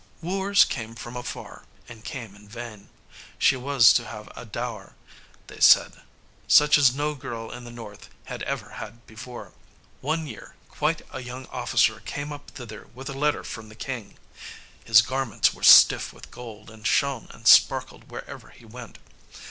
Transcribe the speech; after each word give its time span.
Wooers 0.23 0.65
came 0.65 0.95
from 0.95 1.15
afar, 1.15 1.63
and 1.87 2.03
came 2.03 2.35
in 2.35 2.47
vain. 2.49 2.89
She 3.37 3.55
was 3.55 3.93
to 3.93 4.07
have 4.07 4.31
a 4.35 4.45
dower, 4.45 4.95
they 5.45 5.59
said, 5.59 6.01
such 6.47 6.75
as 6.79 6.95
no 6.95 7.13
girl 7.13 7.51
in 7.51 7.65
the 7.65 7.69
North 7.71 8.09
had 8.25 8.41
ever 8.41 8.69
had 8.81 9.05
before. 9.05 9.53
One 9.99 10.25
year 10.25 10.55
quite 10.69 11.03
a 11.13 11.19
young 11.21 11.45
officer 11.51 11.99
came 11.99 12.33
up 12.33 12.49
thither 12.49 12.87
with 12.95 13.09
a 13.11 13.13
letter 13.13 13.43
from 13.43 13.69
the 13.69 13.75
king. 13.75 14.17
His 14.85 15.03
garments 15.03 15.53
were 15.53 15.61
stiff 15.61 16.11
with 16.11 16.31
gold, 16.31 16.71
and 16.71 16.87
shone 16.87 17.27
and 17.29 17.47
sparkled 17.47 18.09
wherever 18.09 18.49
he 18.49 18.65
went. 18.65 18.97